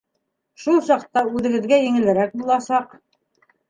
[0.63, 3.01] Шул саҡта үҙегеҙгә еңелерәк буласаҡ.